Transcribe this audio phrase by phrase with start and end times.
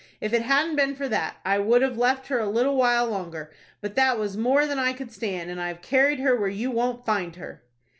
[0.19, 3.51] If it hadn't been for that, I would have left her a little while longer.
[3.81, 7.05] But that was more than I could stand, and I've carried her where you won't
[7.05, 7.61] find her."